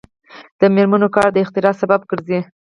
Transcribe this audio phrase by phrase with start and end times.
[0.59, 2.39] د میرمنو کار د اختراع سبب ګرځي.